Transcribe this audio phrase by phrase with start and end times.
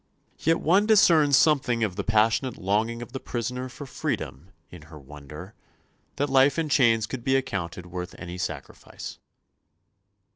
[0.39, 4.97] Yet one discerns something of the passionate longing of the prisoner for freedom in her
[4.97, 5.53] wonder
[6.15, 9.19] that life in chains could be accounted worth any sacrifice.